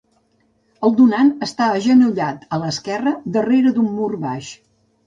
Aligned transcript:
El 0.87 0.95
donant 0.99 1.29
està 1.47 1.67
agenollat 1.75 2.49
a 2.57 2.61
l'esquerra 2.65 3.17
darrere 3.39 3.79
d'un 3.79 3.95
mur 4.01 4.11
baix. 4.27 4.53